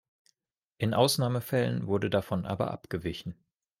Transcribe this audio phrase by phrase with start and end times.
[0.79, 3.35] In Ausnahmefällen wurde davon aber abgewichen.